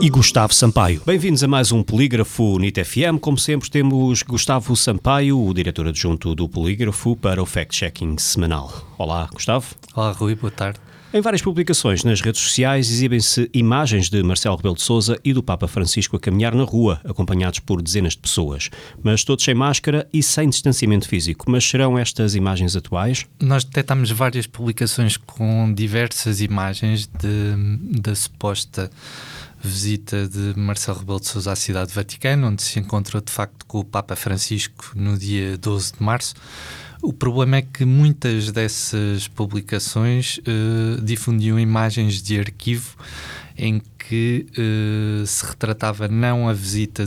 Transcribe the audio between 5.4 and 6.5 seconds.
diretor adjunto do